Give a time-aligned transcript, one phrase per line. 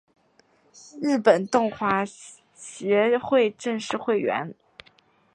[0.99, 2.03] 日本动画
[2.55, 4.55] 协会正式会员。